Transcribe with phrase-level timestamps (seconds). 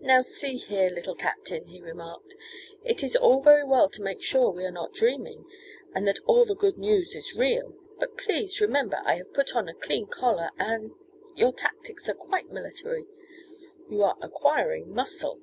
[0.00, 2.34] "Now, see here, Little Captain," he remarked,
[2.82, 5.44] "it is all very well to make sure we are not dreaming,
[5.94, 9.68] and that all the good news is real, but please remember I have put on
[9.68, 10.92] a clean collar and
[11.34, 13.04] your tactics are quite military.
[13.90, 15.38] You are acquiring muscle."